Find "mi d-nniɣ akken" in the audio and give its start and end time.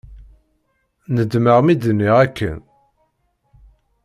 1.61-2.59